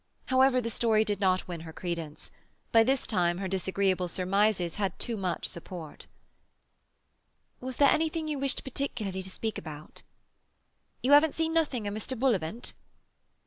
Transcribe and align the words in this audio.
However, 0.33 0.59
the 0.59 0.71
story 0.71 1.05
did 1.05 1.19
not 1.19 1.47
win 1.47 1.59
her 1.59 1.71
credence; 1.71 2.31
by 2.71 2.83
this 2.83 3.05
time 3.05 3.37
her 3.37 3.47
disagreeable 3.47 4.07
surmises 4.07 4.73
had 4.77 4.97
too 4.97 5.15
much 5.15 5.45
support. 5.45 6.07
"Was 7.59 7.77
there 7.77 7.89
anything 7.91 8.27
you 8.27 8.39
wished 8.39 8.63
particularly 8.63 9.21
to 9.21 9.29
speak 9.29 9.59
about?" 9.59 10.01
"You 11.03 11.11
haven't 11.11 11.35
seen 11.35 11.53
nothing 11.53 11.85
of 11.87 11.93
Mr. 11.93 12.17
Bullivant?" 12.17 12.73